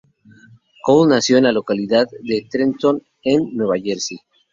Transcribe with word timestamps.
Cole 0.81 1.09
nació 1.13 1.37
en 1.37 1.43
la 1.43 1.51
localidad 1.51 2.07
de 2.23 2.47
Trenton, 2.49 3.03
en 3.21 3.55
Nueva 3.55 3.75
Jersey. 3.77 4.17